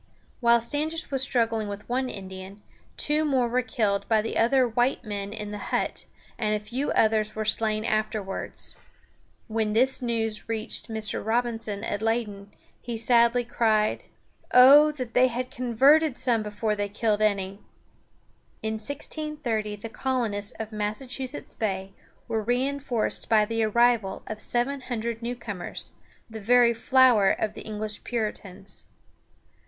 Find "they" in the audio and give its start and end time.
15.13-15.27, 16.75-16.89